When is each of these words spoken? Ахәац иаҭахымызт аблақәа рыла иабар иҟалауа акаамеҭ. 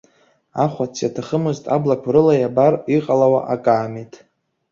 Ахәац 0.63 0.93
иаҭахымызт 1.01 1.63
аблақәа 1.75 2.11
рыла 2.13 2.33
иабар 2.37 2.73
иҟалауа 2.95 3.39
акаамеҭ. 3.53 4.11